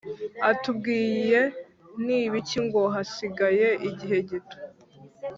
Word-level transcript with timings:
atubwiye 0.51 1.41
ni 2.05 2.17
ibiki 2.25 2.59
ngo 2.65 2.81
Hasigaye 2.93 3.67
igihe 3.89 4.17
gito 4.29 4.57